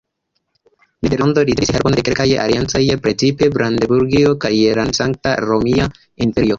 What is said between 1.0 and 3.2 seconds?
Nederlando ricevis helpon de kelkaj aliancanoj,